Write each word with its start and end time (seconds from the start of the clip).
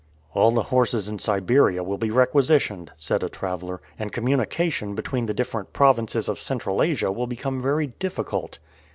"All 0.33 0.49
the 0.49 0.63
horses 0.63 1.07
in 1.07 1.19
Siberia 1.19 1.83
will 1.83 1.99
be 1.99 2.09
requisitioned," 2.09 2.89
said 2.97 3.21
a 3.21 3.29
traveler, 3.29 3.81
"and 3.99 4.11
communication 4.11 4.95
between 4.95 5.27
the 5.27 5.33
different 5.35 5.73
provinces 5.73 6.27
of 6.27 6.39
Central 6.39 6.81
Asia 6.81 7.11
will 7.11 7.27
become 7.27 7.61
very 7.61 7.85
difficult." 7.85 8.57